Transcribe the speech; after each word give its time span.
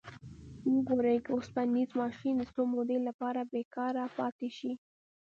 وګورئ 0.75 1.17
که 1.25 1.31
اوسپنیز 1.33 1.89
ماشین 2.01 2.33
د 2.37 2.41
څه 2.53 2.61
مودې 2.71 2.97
لپاره 3.07 3.41
بیکاره 3.53 4.05
پاتې 4.17 4.49
شي. 4.57 4.71